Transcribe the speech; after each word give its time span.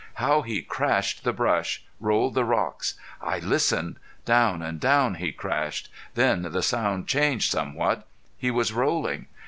How 0.15 0.41
he 0.41 0.63
crashed 0.63 1.23
the 1.23 1.31
brush 1.31 1.83
rolled 1.99 2.33
the 2.33 2.43
rocks! 2.43 2.95
I 3.21 3.37
listened. 3.37 3.97
Down 4.25 4.63
and 4.63 4.79
down 4.79 5.13
he 5.13 5.31
crashed. 5.31 5.89
Then 6.15 6.41
the 6.41 6.63
sound 6.63 7.05
changed 7.07 7.51
somewhat. 7.51 8.07
He 8.35 8.49
was 8.49 8.73
rolling. 8.73 9.27